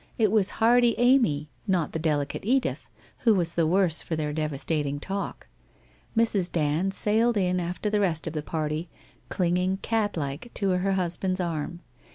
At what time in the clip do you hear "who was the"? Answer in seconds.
3.19-3.67